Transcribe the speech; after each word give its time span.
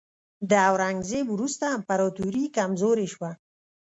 د 0.49 0.51
اورنګزیب 0.69 1.25
وروسته 1.31 1.65
امپراتوري 1.77 2.45
کمزورې 2.57 3.07
شوه. 3.13 3.31